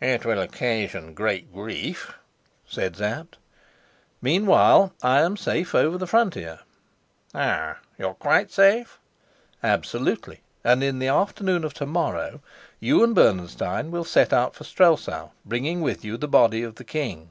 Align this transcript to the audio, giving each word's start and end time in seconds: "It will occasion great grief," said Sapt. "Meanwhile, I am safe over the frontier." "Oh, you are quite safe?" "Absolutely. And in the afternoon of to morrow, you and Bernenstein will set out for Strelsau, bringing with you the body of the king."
"It 0.00 0.24
will 0.24 0.40
occasion 0.40 1.12
great 1.12 1.52
grief," 1.52 2.14
said 2.66 2.96
Sapt. 2.96 3.36
"Meanwhile, 4.22 4.94
I 5.02 5.20
am 5.20 5.36
safe 5.36 5.74
over 5.74 5.98
the 5.98 6.06
frontier." 6.06 6.60
"Oh, 7.34 7.74
you 7.98 8.06
are 8.06 8.14
quite 8.14 8.50
safe?" 8.50 8.98
"Absolutely. 9.62 10.40
And 10.64 10.82
in 10.82 11.00
the 11.00 11.08
afternoon 11.08 11.64
of 11.64 11.74
to 11.74 11.84
morrow, 11.84 12.40
you 12.80 13.04
and 13.04 13.14
Bernenstein 13.14 13.90
will 13.90 14.04
set 14.04 14.32
out 14.32 14.54
for 14.54 14.64
Strelsau, 14.64 15.32
bringing 15.44 15.82
with 15.82 16.02
you 16.02 16.16
the 16.16 16.26
body 16.28 16.62
of 16.62 16.76
the 16.76 16.84
king." 16.84 17.30